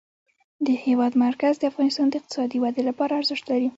[0.65, 3.69] د هېواد مرکز د افغانستان د اقتصادي ودې لپاره ارزښت لري.